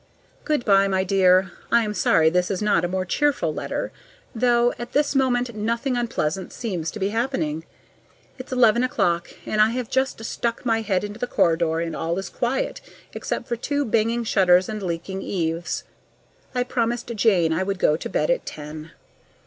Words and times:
Good 0.45 0.65
by, 0.65 0.87
my 0.87 1.03
dear. 1.03 1.51
I 1.71 1.83
am 1.83 1.93
sorry 1.93 2.31
this 2.31 2.49
is 2.49 2.59
not 2.59 2.83
a 2.83 2.87
more 2.87 3.05
cheerful 3.05 3.53
letter, 3.53 3.91
though 4.33 4.73
at 4.79 4.93
this 4.93 5.13
moment 5.13 5.53
nothing 5.55 5.95
unpleasant 5.95 6.51
seems 6.51 6.89
to 6.89 6.99
be 6.99 7.09
happening. 7.09 7.65
It's 8.39 8.51
eleven 8.51 8.83
o'clock, 8.83 9.29
and 9.45 9.61
I 9.61 9.69
have 9.69 9.91
just 9.91 10.25
stuck 10.25 10.65
my 10.65 10.81
head 10.81 11.03
into 11.03 11.19
the 11.19 11.27
corridor, 11.27 11.79
and 11.81 11.95
all 11.95 12.17
is 12.17 12.29
quiet 12.29 12.81
except 13.13 13.47
for 13.47 13.55
two 13.55 13.85
banging 13.85 14.23
shutters 14.23 14.67
and 14.67 14.81
leaking 14.81 15.21
eaves. 15.21 15.83
I 16.55 16.63
promised 16.63 17.15
Jane 17.15 17.53
I 17.53 17.61
would 17.61 17.77
go 17.77 17.95
to 17.95 18.09
bed 18.09 18.31
at 18.31 18.43
ten. 18.43 18.93